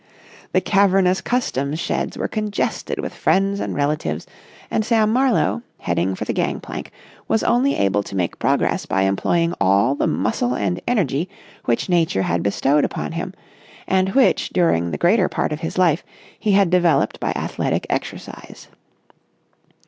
The 0.51 0.61
cavernous 0.61 1.21
Customs 1.21 1.79
sheds 1.79 2.17
were 2.17 2.27
congested 2.27 2.97
with 2.99 3.13
friends 3.13 3.59
and 3.59 3.75
relatives, 3.75 4.25
and 4.71 4.83
Sam 4.83 5.13
Marlowe, 5.13 5.61
heading 5.77 6.15
for 6.15 6.25
the 6.25 6.33
gang 6.33 6.59
plank, 6.59 6.91
was 7.27 7.43
only 7.43 7.75
able 7.75 8.01
to 8.01 8.15
make 8.15 8.39
progress 8.39 8.87
by 8.87 9.03
employing 9.03 9.53
all 9.61 9.93
the 9.93 10.07
muscle 10.07 10.55
and 10.55 10.81
energy 10.87 11.29
which 11.65 11.87
Nature 11.87 12.23
had 12.23 12.41
bestowed 12.41 12.83
upon 12.83 13.11
him, 13.11 13.35
and 13.87 14.15
which 14.15 14.49
during 14.49 14.89
the 14.89 14.97
greater 14.97 15.29
part 15.29 15.51
of 15.51 15.59
his 15.59 15.77
life 15.77 16.03
he 16.39 16.53
had 16.53 16.71
developed 16.71 17.19
by 17.19 17.29
athletic 17.33 17.85
exercise. 17.87 18.69